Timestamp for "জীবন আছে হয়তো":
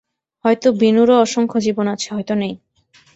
1.65-2.33